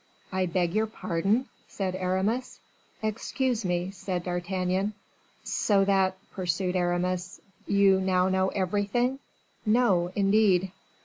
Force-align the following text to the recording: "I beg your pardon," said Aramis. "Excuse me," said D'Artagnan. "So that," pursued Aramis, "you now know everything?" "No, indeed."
"I 0.31 0.47
beg 0.47 0.73
your 0.73 0.87
pardon," 0.87 1.47
said 1.67 1.95
Aramis. 1.95 2.59
"Excuse 3.03 3.63
me," 3.63 3.91
said 3.91 4.23
D'Artagnan. 4.23 4.95
"So 5.43 5.85
that," 5.85 6.17
pursued 6.31 6.75
Aramis, 6.75 7.39
"you 7.67 8.01
now 8.01 8.27
know 8.27 8.47
everything?" 8.49 9.19
"No, 9.63 10.11
indeed." 10.15 10.71